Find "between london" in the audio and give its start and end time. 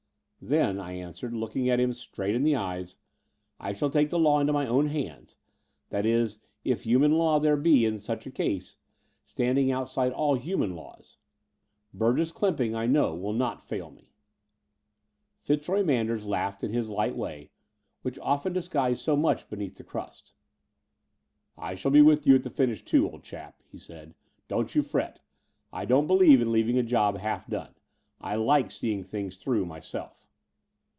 2.53-2.87